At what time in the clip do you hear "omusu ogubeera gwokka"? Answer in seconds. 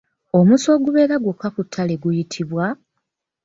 0.39-1.47